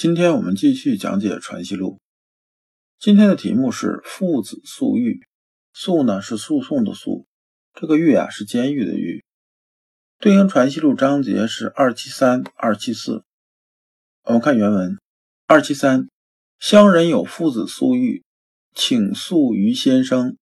[0.00, 1.94] 今天我们继续讲解《传习录》，
[3.00, 5.26] 今天的题目是“父子诉狱”。
[5.74, 7.26] 诉呢是诉讼的诉，
[7.74, 9.24] 这个狱啊是监狱的狱。
[10.20, 13.24] 对应《传习录》章节是二七三、二七四。
[14.22, 14.96] 我们看原文：
[15.48, 16.08] 二七三，
[16.60, 18.22] 乡人有父子诉狱，
[18.76, 20.36] 请诉于先生。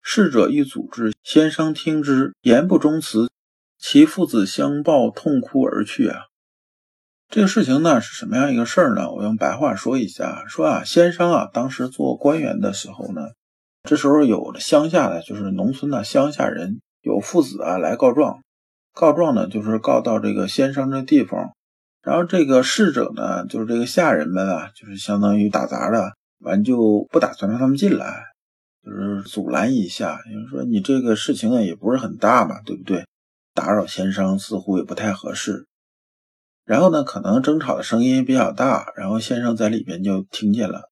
[0.00, 3.30] 逝者欲组织，先生听之，言不忠辞，
[3.76, 6.28] 其父子相抱，痛哭而去啊。
[7.32, 9.10] 这个事情呢是什么样一个事儿呢？
[9.10, 13.22] 我用白话说一下，说啊，先生啊，当时做官员的时候呢，
[13.88, 18.42] 这时候有乡下的，就是农村的乡下人，有父子啊来告状，
[18.92, 21.54] 告状呢就是告到这个先生这地方，
[22.02, 28.26] 然后这个逝者呢，就是这个下人们啊，就是相当于打杂的，完就不打算让他们进来，
[28.84, 33.06] 就是阻拦一下，因为说你这个事情呢也不是很大嘛，对不对？
[33.54, 35.64] 打扰先生似乎也不太合适。
[36.64, 40.82] 然后呢，可能争吵的声音比较大，然后先生在里边就听见了，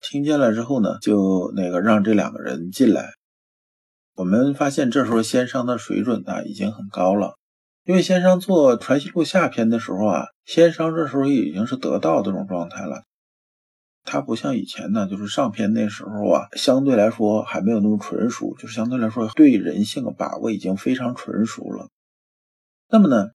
[0.00, 3.10] 听见了之后呢，就那个让这两个人进来。
[4.16, 7.34] 我们发现这时候先生的水准呢已经很高了，
[7.84, 13.02] 因为先生做《传习录》下篇的时候啊，先生这时候已经是得道这种状态了。
[14.04, 21.88] 他不像以前呢，就是上篇那时候啊，相对来说还没有那么纯熟，就是相对来说对人性的把握已经非常纯熟了。
[22.90, 23.30] 那么呢？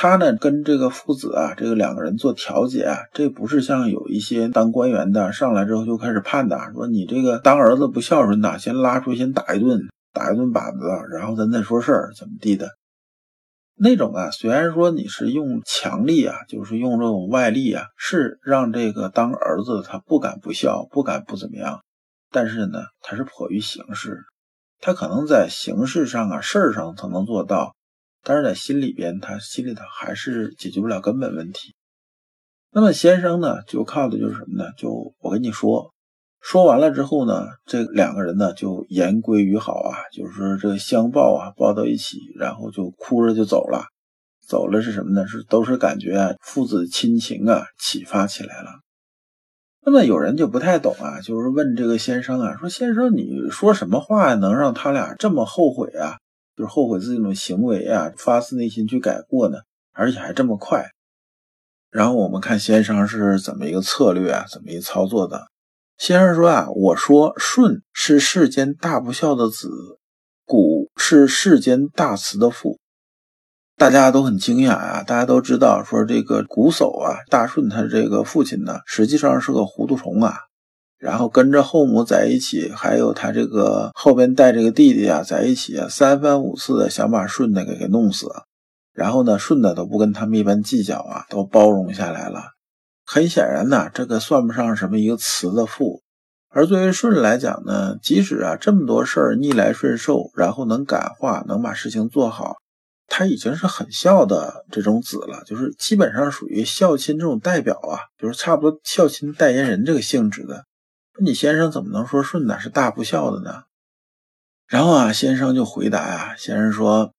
[0.00, 9.80] 他呢，跟这个父子啊，这个两个人做调解啊，这不是像有一些当官员的上来之后就开始判的，说你这个当儿子不孝顺的，先拉出去先打一顿，
[10.12, 12.68] 打一顿板子，然后咱再说事儿，怎么地的？
[13.74, 21.80] 那种啊，虽然说你是用强力啊，就是用这种外力啊，是让这个当儿子他不敢不孝，不敢不怎么样，
[22.30, 24.20] 但是呢，他是迫于形势，
[24.80, 27.74] 他可能在形式上啊，事儿上他能做到。
[28.22, 31.74] 但是在心里边，他心里头还是解决不了根本问题。
[32.70, 34.70] 那么先生呢，就靠的就是什么呢？
[34.76, 35.92] 就我跟你说，
[36.40, 43.86] 说完了之后呢，这两个人呢就言归于好啊，就是说这个相抱啊，抱到一起，然后就哭着就走了。
[44.46, 45.26] 走了是什么呢？
[45.26, 48.70] 是都是感觉啊，父子亲情啊启发起来了。
[49.84, 56.18] 那么有人就不太懂啊，就是问这个先生啊，说先生你说什么话能让他俩这么后悔啊？
[56.58, 59.58] 就是后悔自己那种行为啊，发自内心去改过呢，
[59.92, 60.90] 而且还这么快。
[61.88, 65.46] 然后我们看先生是怎么一个策略啊，怎么一操作的。
[65.96, 69.70] 先生说啊，我说舜是世间大不孝的子，
[70.44, 72.80] 谷是世间大慈的父。
[73.76, 80.34] 大家都很惊讶啊，大家都知道说这个瞽叟啊，大舜他这个父亲呢，实际上是个糊涂虫啊。
[80.98, 88.26] 然后跟着后母在一起，还有他这个后边带这个弟弟啊在一起啊，三番五次的想把舜呢给给弄死，
[88.92, 92.52] 然后呢舜呢都不跟他们一般计较啊，都包容下来了。
[93.06, 96.02] 很显然呢，这个算不上什么一个慈的父。
[96.50, 102.56] 而作为舜来讲呢，即使啊这么多事儿逆来顺受，然后能感化，能把事情做好，
[103.06, 110.64] 他已经是很孝的这种子了，就是基本上属于孝亲这种代表啊，就是差不多孝亲代言人这个性质的。
[111.20, 113.64] 你先生怎么能说舜呢是大不孝的呢？
[114.66, 117.12] 然后啊，先生就回答啊，先生说：“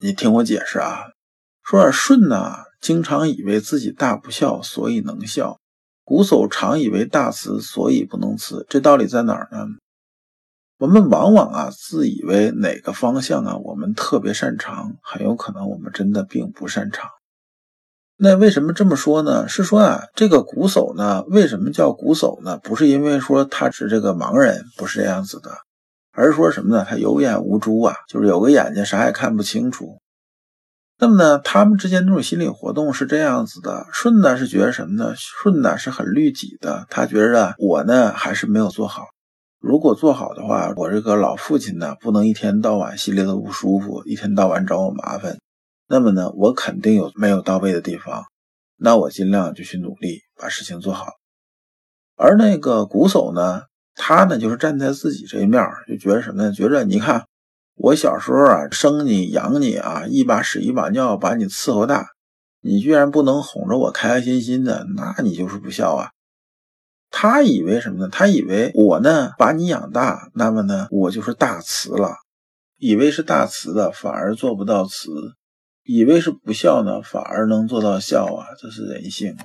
[0.00, 1.04] 你听我解释啊，
[1.62, 5.58] 说舜呢，经常以为自己大不孝，所以能孝；
[6.04, 8.66] 瞽叟常以为大慈，所以不能慈。
[8.68, 9.66] 这道理在哪儿呢？
[10.78, 17.08] 我们往往啊，自以为哪个方向啊，我们特别擅长，很有可能我们真的并不擅长。”
[18.18, 19.46] 那为什么这么说呢？
[19.46, 22.58] 是说啊，这个瞽叟呢，为什么叫瞽叟呢？
[22.62, 25.50] 不是因为说他是这个盲人，不是这样子的，
[26.12, 26.86] 而是说什么呢？
[26.88, 29.98] 他有眼无珠啊，就是有个眼睛啥也看不清楚。
[30.98, 33.86] 那么呢，他们之间这种心理活动是这样子的。
[33.92, 35.14] 舜呢是觉得什么呢？
[35.14, 39.08] 舜呢是很律己的，他觉着我呢还是没有做好。
[39.60, 45.36] 如果做好的话，我这个老父亲呢不能一天到晚心里头不舒服，一天到晚找我麻烦。
[45.88, 48.24] 那么呢，我肯定有没有到位的地方，
[48.76, 51.06] 那我尽量就去努力把事情做好。
[52.16, 53.62] 而那个瞽叟呢，
[53.94, 56.52] 他呢就是站在自己这一面，就觉得什么呢？
[56.52, 57.26] 觉着你看
[57.76, 62.08] 我小时候啊，生你养你啊，一把屎一把尿把你伺候大，
[62.60, 66.10] 你居然不能哄着我开开心心的，那你就是不孝啊！
[67.10, 68.08] 他以为什么呢？
[68.10, 72.16] 他以为我呢把你养大，那么呢我就是大慈了，
[72.78, 75.10] 以为是大慈的，反而做不到慈；
[75.86, 78.46] 以为是不孝呢，反而能做到孝啊！
[78.60, 79.36] 这是人性。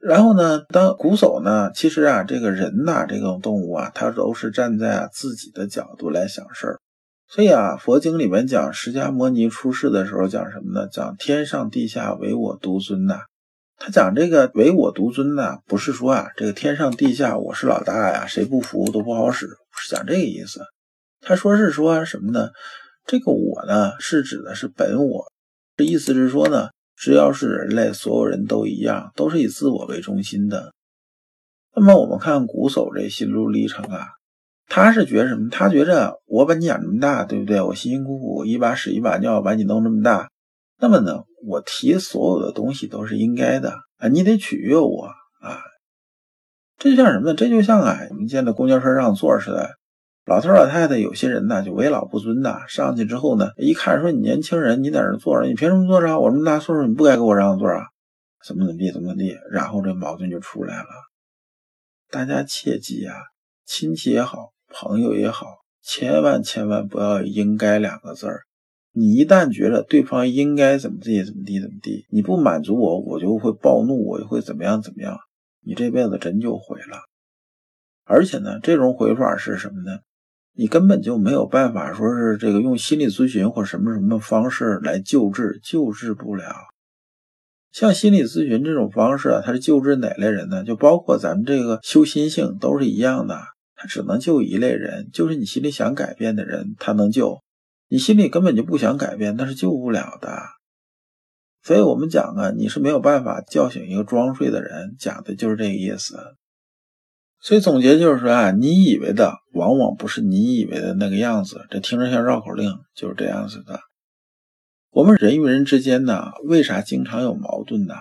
[0.00, 6.80] 然后呢，当瞽叟呢，其实啊，这个人呐，这种动物啊，他都是站在自己的角度来想事儿。
[7.28, 10.88] 所以啊，佛经里面讲释迦摩尼出世的时候讲什么呢？
[10.88, 13.20] 讲天上地下唯我独尊呐。
[13.76, 20.60] 他讲这个唯我独尊呢，不是说啊，这个天上地下我是老大呀，谁不服都不好使，不是讲这个意思。
[21.20, 22.48] 他说是说什么呢？
[23.10, 25.32] 这个我呢，是指的是本我，
[25.76, 30.72] 这意思是说呢，只要是人类，所有人都一样，都是以自我为中心的。
[31.74, 34.10] 那么我们看瞽叟这心路历程啊，
[34.68, 35.48] 他是觉得什么？
[35.50, 37.60] 他觉着我把你养这么大，对不对？
[37.60, 40.30] 我辛辛苦苦一把屎一把尿把你弄这么大。
[40.78, 45.06] 那么呢，我提所有的东西都是应该的啊，你得取悦我
[45.40, 45.58] 啊。
[46.78, 47.34] 这就像什么呢？
[47.34, 49.68] 这就像啊，我们见在公交车上坐似的，
[50.26, 56.20] 老头老太太有些人呢就为老不尊的，上去之后呢，一看说你年轻人，你在这坐着，你凭什么坐着？
[56.20, 57.86] 我这么大岁数，你不该给我让座啊？
[58.46, 60.88] 怎么怎么地，怎么地，然后这矛盾就出来了。
[62.10, 63.14] 大家切记啊，
[63.64, 65.46] 亲戚也好，朋友也好，
[65.82, 68.42] 千万千万不要“应该”两个字儿。
[68.92, 75.18] 你一旦觉得对方应该怎么地怎么地怎么地，你不满足我，我就会暴怒，我就会怎么样怎么样，
[75.64, 76.98] 你这辈子真就毁了。
[78.04, 80.00] 而且呢，这种毁法是什么呢？
[80.52, 86.54] 你根本就没有办法说是这个用心理咨询或什么什么方式来救治，救治不了。
[87.72, 90.64] 像心理咨询这种方式啊，它是救治哪类人呢？
[90.64, 93.38] 就包括咱们这个修心性都是一样的，
[93.76, 97.40] 它只能救一类人，就是你心里想改变的人，他能救。
[97.88, 100.36] 你心里根本就不想改变，那是救不了的。
[101.62, 106.16] 所以我们讲啊，你是没有办法叫醒一个装睡的人，讲的就是这个意思。
[107.40, 111.66] 所以总结就是说啊，你以为的往往不是你以为的那个样子。
[111.70, 113.80] 这听着像绕口令，就是这样子的。
[114.90, 117.94] 我们人与人之间呢，为啥经常有矛盾呢？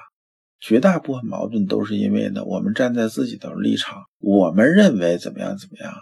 [0.60, 5.94] 绝大部分矛盾都是因为呢，我们站在自己的立场，我们认为怎么样怎么样，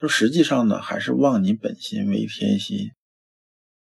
[0.00, 2.90] 就实际上呢，还是忘你本心为天心。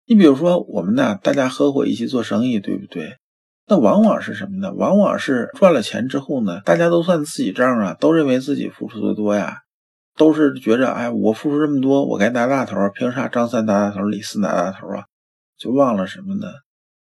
[0.06, 3.18] 你比如说，我们呢，大家合伙一起做生意，对不对？
[3.68, 4.72] 那往往是什么呢？
[4.74, 9.62] 往往是赚了钱之后呢，大家都算自己账啊，都认为自己付出的多呀，
[10.16, 15.06] 都是觉着，哎，我付出这么多，我该拿大头，凭啥张三拿大头，李四拿大头啊？
[15.58, 16.48] 就忘了什么呢？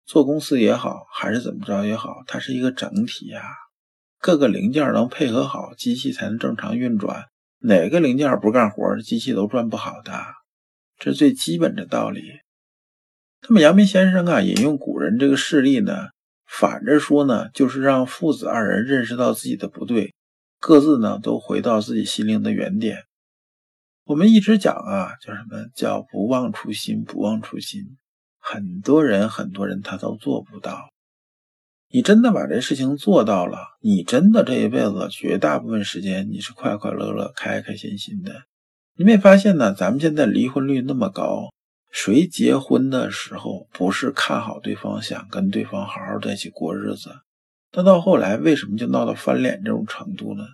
[0.07, 3.43] 做公司也好，还是怎么着也好，它是一个整体呀，
[4.21, 7.25] 各个零件能配合好，机器才能正常运转。
[7.59, 10.13] 哪个零件不干活，机器都转不好的，
[10.99, 12.23] 这是最基本的道理。
[13.49, 16.07] 那么阳明先生啊，引用古人这个事例呢，
[16.47, 20.15] 反着说呢，就是让父子二人认识到自己的不对，
[20.61, 23.05] 各自呢都回到自己心灵的原点。
[24.05, 27.83] 我们一直讲啊，叫什么叫不忘初心，不忘初心。
[28.39, 30.91] 很多人，很多人他都做不到。
[31.89, 38.43] 你真的把这事情做到了，你真的这一辈子绝大部分时间你是快快乐乐、开开心心的。
[38.97, 39.75] 你没发现呢？
[39.75, 41.53] 咱们现在离婚率那么高。
[41.97, 47.11] 谁结婚的时候不是看好对方，想跟对方好好在一起过日子？
[47.71, 50.45] 但到后来为什么就闹到翻脸这种程度呢？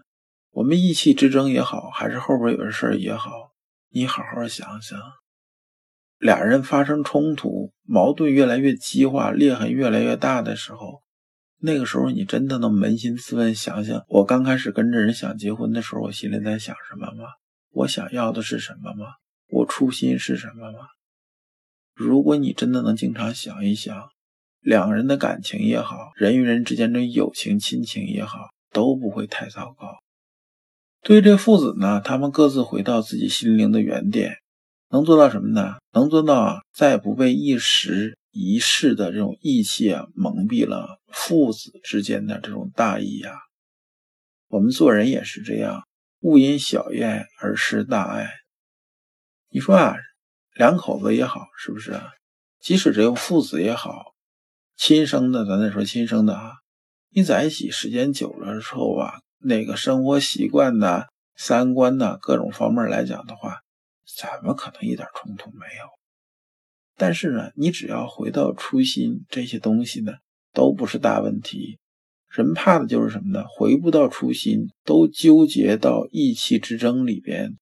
[0.52, 3.50] 我们意气之争也好，还是后边有的事儿也好，
[3.90, 4.96] 你好好想想，
[6.18, 11.02] 俩人发生冲突，矛盾越来越激化，裂痕越来越大的时候，
[11.58, 17.24] 那个时候你真的能扪心自问，想想我刚开始跟这人想结婚的时候，我心里在想什么吗？
[17.72, 19.06] 我想要的是什么吗？
[19.48, 20.78] 我初心是什么吗？
[21.94, 24.10] 如果你真的能经常想一想，
[24.60, 29.88] 两个人的感情也好，人与人之间的友情、亲情也好，都不会太糟糕。
[31.02, 34.36] 对于这父子呢，他们各自回到自己心灵的原点，
[34.90, 35.76] 能做到什么呢？
[35.92, 43.32] 能做到啊再不被一时一世的这种义气啊蒙蔽了父子之间的这种大义呀。
[44.48, 45.82] 我们做人也是这样，
[46.20, 48.30] 勿因小怨而失大爱。
[49.50, 49.96] 你说啊？
[50.54, 52.10] 两口子也好，是不是啊？
[52.60, 54.14] 即使只有父子也好，
[54.76, 56.52] 亲生的，咱再说亲生的啊，
[57.10, 61.06] 你在一起时间久了之后啊，那个生活习惯呐、
[61.36, 63.62] 三观呐，各种方面来讲的话，
[64.16, 65.86] 怎么可能一点冲突没有？
[66.96, 70.12] 但是呢，你只要回到初心，这些东西呢，
[70.52, 71.78] 都不是大问题。
[72.28, 73.44] 人怕的就是什么呢？
[73.48, 77.56] 回不到初心，都纠结到意气之争里边。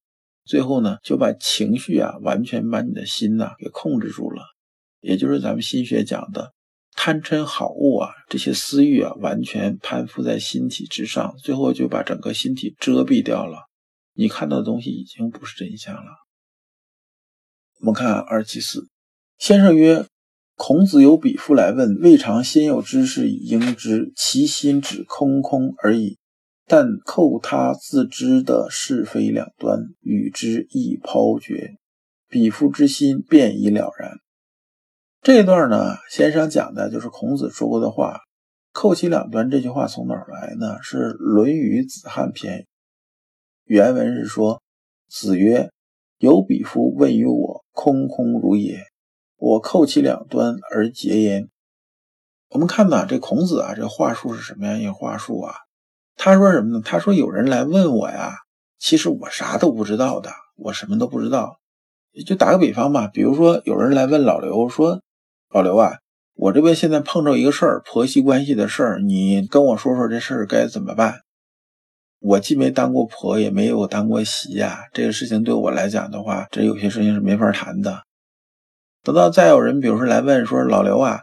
[0.44, 4.42] 最后呢，就把情绪啊，完全把你的心呐给控制住了，
[5.00, 6.52] 也就是咱们心学讲的
[6.92, 13.68] 贪嗔好恶啊，这些私欲啊，完全攀附在心体之上，最后就把整个心体遮蔽掉了。
[14.14, 16.10] 你看到的东西已经不是真相了。
[17.80, 18.88] 我们看二七四，
[19.38, 20.04] 先生曰
[20.56, 26.18] ：“孔子有比夫来问，未尝先有之事以应之，其心只空空而已。
[26.72, 31.74] 但扣他自知的是非两端，与之亦抛绝，
[32.28, 34.12] 比夫之心便已了然。”
[35.20, 38.20] 这段呢，先生讲的就是孔子说过的话
[38.70, 40.80] ，“扣其两端”这句话从哪儿来呢？
[40.80, 42.60] 是《论语·子罕篇》，
[43.64, 44.62] 原文是说
[45.10, 45.72] ：“子曰
[46.18, 48.84] ：‘有彼夫问于我，空空如也。
[49.38, 51.48] 我扣其两端而结焉。’”
[52.50, 55.52] 我们看呐，这孔子啊，这话术是什么样一个话术啊？
[56.22, 56.82] 他说什么呢？
[56.84, 58.34] 他说：“有人来问我呀，
[58.78, 61.58] 其实我啥都不知道的，我什么都不知道。
[62.26, 65.00] 就打个比方吧，比如说有人来问老刘说。”
[65.48, 65.94] 老刘啊，
[66.34, 71.20] 我这边现在碰着一个事儿，婆媳关系的事儿，你跟我说说这事儿该怎么办？
[72.20, 78.02] 我既没当过婆，也没有当过媳呀，这个事情对我来讲的话，这有些事情是没法谈的。
[79.02, 81.22] 等到再有人，比如说来问说，老刘啊，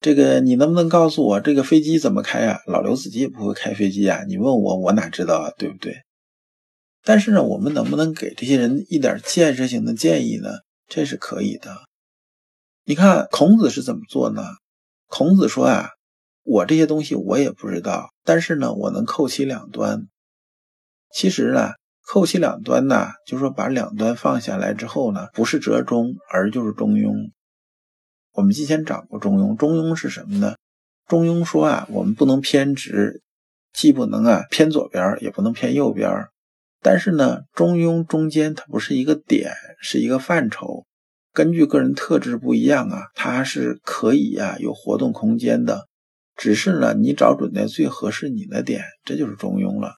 [0.00, 2.60] 这个你能不能告诉我这个飞机怎么开啊？
[2.66, 6.02] 老刘自己也不会开飞机呀，你问我，我哪知道啊，对不对？
[7.02, 10.50] 但是呢，我们能不能给这些人一点建设性的建议呢？
[10.86, 11.76] 这是可以的。
[12.84, 14.42] 你看孔子是怎么做呢？
[15.08, 15.90] 孔子说啊，
[16.44, 20.06] 我这些东西我也不知道，但是呢，我能扣其两端。
[21.12, 21.72] 其实呢，
[22.06, 27.30] 扣其两端呢，就是说把两端放下来之后呢，不是折中，而就是中庸。
[28.38, 30.54] 我们之前讲过中庸，中庸是什么呢？
[31.08, 33.20] 中庸说啊，我们不能偏执，
[33.72, 36.08] 既不能啊偏左边，也不能偏右边。
[36.80, 40.84] 但是呢，中庸中间它不是一个点，是一个范畴。
[41.32, 45.88] 根据个人特质不一样啊，它是可以呀有活动空间的，
[46.36, 49.94] 只是呢你找准那最合适你的点，这就是中庸了。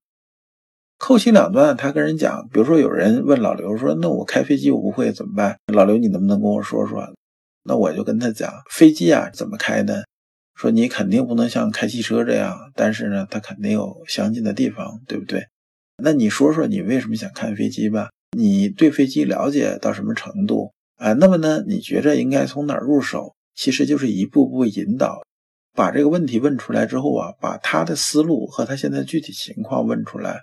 [0.97, 7.07] 扣其两端，他跟人讲，比如说有人问老刘说：“那我开飞机我不会怎么办？”老刘你能不能跟我说说？
[7.71, 10.03] 那我就跟他讲，飞机啊怎么开呢？
[10.57, 15.47] 说你肯定不能像开汽车这样，但是呢它肯定有相近的地方，对不对？
[16.03, 18.11] 那你说说你为什么想看飞机吧？
[18.37, 20.73] 你对飞机了解到什么程度？
[20.97, 21.63] 啊，那么呢？
[21.65, 23.37] 你觉着应该从哪儿入手？
[23.55, 25.23] 其实就是一步步引导，
[25.73, 30.41] 把这个问题问出来之后啊，把他的思路和他现在具体情况问出来，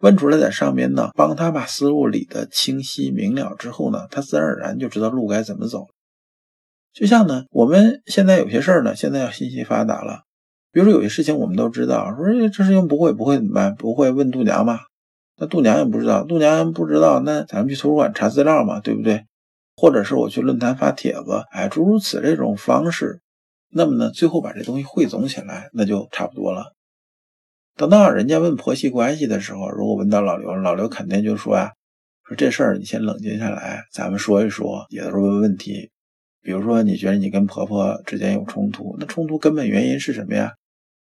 [0.00, 5.86] 问出来在上面呢，帮他把思路理得清晰明了之后呢，他自然而然就知道路该怎么走。
[6.94, 10.22] 就像呢，我们现在有些事儿呢，现在要信息发达了，
[10.70, 13.74] 比如说有些事情我们都知道，说这事情不会不会怎么办？
[13.74, 14.78] 不会问度娘嘛？
[15.36, 19.26] 那度娘也不知道，度娘不知道，那咱们去图书馆查资料嘛，对不对？
[19.76, 23.20] 或者是我去论坛发帖子，哎，诸如此这种方式，
[23.72, 26.74] 那么呢，最后把这东西汇总起来，那就差不多了。
[27.76, 31.72] 等到人家问婆媳关系的时候，如果问到老刘，老刘肯定就说啊，
[32.28, 35.90] 说这事儿你先冷静下来，咱们说一说，也都是问问题。
[36.44, 40.52] 比如说你觉得你跟婆婆之间有冲突，那冲突根本原因是什么呀？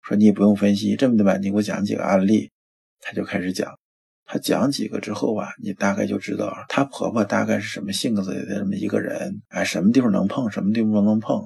[0.03, 2.51] 说你也不用分析这么的吧，你给我讲几个案例，
[2.99, 3.77] 他就开始讲。
[4.23, 11.43] 他讲几个之后啊，你大概就知道她婆婆大概是什么性格的这么一个人，哎，什么地方能碰，什么地方不能碰。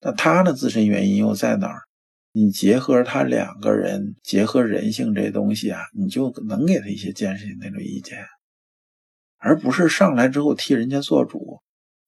[0.00, 1.80] 那她的自身原因又在哪儿？
[2.32, 8.16] 你结合他两个人，结合人性这东西啊，你就能给他一些建设性那种意见，
[9.36, 11.60] 而不是上来之后替人家做主。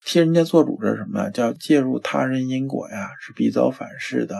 [0.04, 1.30] 替人家做主这是什么？
[1.30, 4.36] 叫介入他人因果呀，是必遭反噬的。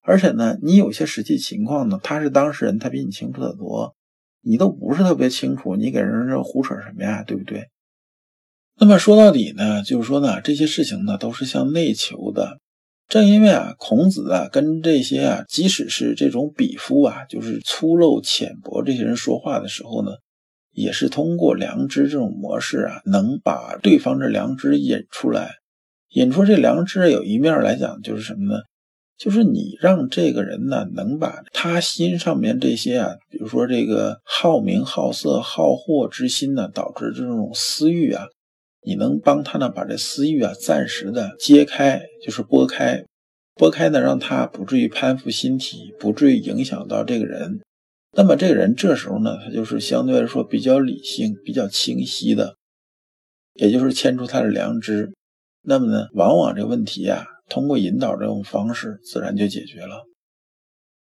[0.00, 3.94] 而且呢，你有些实际情况呢，他是当事人，他比你清楚得多。
[4.42, 7.22] 你都不是特别清楚，你给人这胡扯什么呀？
[7.22, 7.68] 对不对？
[8.76, 12.58] 那么说到底呢，就是说呢，这些事情呢都是向内求的。
[13.08, 20.10] 正因为啊，孔子啊跟这些啊，即使是这种鄙夫啊，就是粗陋浅薄这些人说话的时候呢，
[20.74, 25.56] 也是通过良知这种模式啊，能把对方的良知引出来。
[26.10, 28.60] 引出这良知有一面来讲，就是什么呢？
[29.16, 38.26] 就是你让这个人呢，能把他心上面这些啊，比如说这个好名、好色、好货之心呢，导致这种私欲啊，
[38.84, 43.04] 你能帮他呢，把这私欲啊暂时的揭开，就是拨开，
[43.54, 47.60] 拨开呢，让他不至于攀附心体，不至于影响到这个人。
[48.16, 52.56] 那么这个人这时候呢，他就是相对来说比较理性、比较清晰的，
[53.54, 55.12] 也就是牵出他的良知。
[55.62, 57.26] 那么呢，往往这个问题啊。
[57.46, 60.06] 通过引导这种方式，自然就解决了。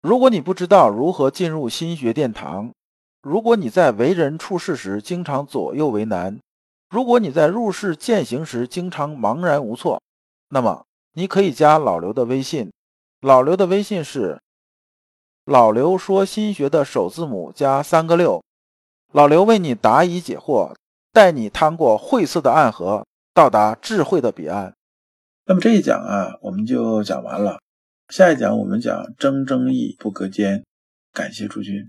[0.01, 2.73] 如果你不知道如何进入心学殿堂，
[3.21, 6.39] 如果你在为人处事时经常左右为难，
[6.89, 10.01] 如果你在入世践行时经常茫然无措，
[10.49, 10.83] 那么
[11.13, 12.71] 你可以加老刘的微信
[13.21, 14.41] 老刘的微信是
[15.45, 18.43] 老刘说新学的首字母加三个六。
[19.11, 20.73] 老刘为你答疑解惑，
[21.13, 24.73] 带你趟过晦涩的暗河，到达智慧的彼岸。
[25.45, 27.59] 那么这一讲啊，我们就讲完了。
[28.09, 30.63] 下一讲我们讲争争议不隔间。
[31.13, 31.87] 感谢诸君。